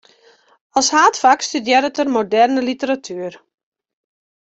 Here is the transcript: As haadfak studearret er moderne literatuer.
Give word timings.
As 0.79 0.87
haadfak 0.95 1.45
studearret 1.47 2.01
er 2.03 2.11
moderne 2.17 2.61
literatuer. 2.69 3.33